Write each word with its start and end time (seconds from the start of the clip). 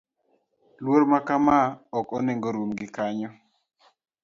Luor 0.83 1.01
ma 1.11 1.19
kama 1.27 1.57
ok 1.97 2.07
onego 2.17 2.47
orum 2.51 2.71
gi 2.79 2.87
kanyo. 2.95 3.29